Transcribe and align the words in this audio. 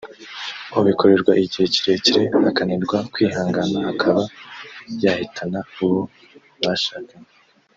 ubikorerwa 0.79 1.31
igihe 1.43 1.65
kirekire 1.73 2.23
akananirwa 2.49 2.97
kwihangana 3.13 3.79
akaba 3.91 4.21
yahitana 5.03 5.59
uwo 5.83 6.01
bashakanye” 6.63 7.15